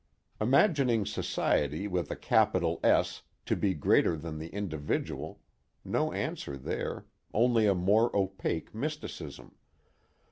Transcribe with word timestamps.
Imagining 0.41 1.05
Society 1.05 1.87
with 1.87 2.09
a 2.09 2.15
capital 2.15 2.79
S 2.83 3.21
to 3.45 3.55
be 3.55 3.75
greater 3.75 4.17
than 4.17 4.39
the 4.39 4.47
individual 4.49 5.41
no 5.85 6.11
answer 6.11 6.57
there, 6.57 7.05
only 7.35 7.67
a 7.67 7.75
more 7.75 8.09
opaque 8.17 8.73
mysticism. 8.73 9.53